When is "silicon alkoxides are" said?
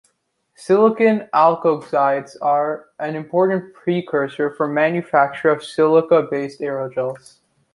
0.55-2.87